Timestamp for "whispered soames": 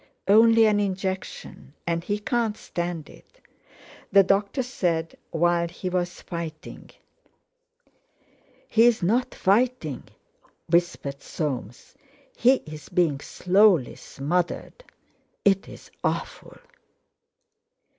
10.67-11.93